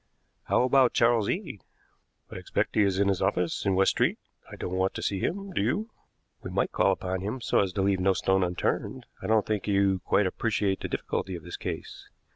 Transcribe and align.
"How 0.45 0.63
about 0.63 0.93
Charles 0.93 1.29
Eade?" 1.29 1.63
"I 2.31 2.35
expect 2.37 2.73
he 2.73 2.81
is 2.81 2.97
in 2.97 3.07
his 3.07 3.21
office 3.21 3.67
in 3.67 3.75
West 3.75 3.91
Street. 3.91 4.17
I 4.51 4.55
don't 4.55 4.73
want 4.73 4.95
to 4.95 5.03
see 5.03 5.19
him. 5.19 5.53
Do 5.53 5.61
you?" 5.61 5.91
"We 6.41 6.49
might 6.49 6.71
call 6.71 6.91
upon 6.93 7.21
him 7.21 7.39
so 7.39 7.59
as 7.59 7.71
to 7.73 7.83
leave 7.83 7.99
no 7.99 8.13
stone 8.13 8.43
unturned. 8.43 9.05
I 9.21 9.27
don't 9.27 9.45
think 9.45 9.67
you 9.67 9.99
quite 9.99 10.25
appreciate 10.25 10.79
the 10.79 10.87
difficulty 10.87 11.35
of 11.35 11.43
this 11.43 11.55
case. 11.55 12.09